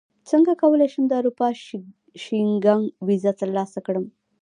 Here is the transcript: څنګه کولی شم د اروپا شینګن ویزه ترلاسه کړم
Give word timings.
څنګه 0.29 0.53
کولی 0.61 0.87
شم 0.93 1.03
د 1.07 1.13
اروپا 1.19 1.47
شینګن 2.23 2.81
ویزه 3.07 3.31
ترلاسه 3.41 3.79
کړم 3.85 4.05